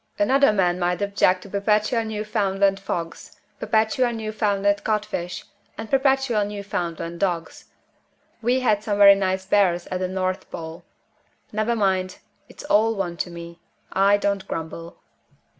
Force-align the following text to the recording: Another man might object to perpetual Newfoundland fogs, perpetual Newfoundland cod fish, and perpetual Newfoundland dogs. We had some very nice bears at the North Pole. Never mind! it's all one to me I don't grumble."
Another 0.17 0.51
man 0.51 0.79
might 0.79 0.99
object 1.03 1.43
to 1.43 1.49
perpetual 1.49 2.03
Newfoundland 2.03 2.79
fogs, 2.79 3.39
perpetual 3.59 4.11
Newfoundland 4.11 4.83
cod 4.83 5.05
fish, 5.05 5.45
and 5.77 5.91
perpetual 5.91 6.43
Newfoundland 6.43 7.19
dogs. 7.19 7.65
We 8.41 8.61
had 8.61 8.83
some 8.83 8.97
very 8.97 9.13
nice 9.13 9.45
bears 9.45 9.85
at 9.91 9.99
the 9.99 10.07
North 10.07 10.49
Pole. 10.49 10.83
Never 11.51 11.75
mind! 11.75 12.17
it's 12.49 12.63
all 12.63 12.95
one 12.95 13.15
to 13.17 13.29
me 13.29 13.59
I 13.93 14.17
don't 14.17 14.47
grumble." 14.47 14.97